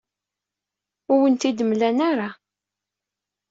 Ur 1.11 1.17
awen-t-id-mlan 1.19 1.97
ara. 2.09 2.29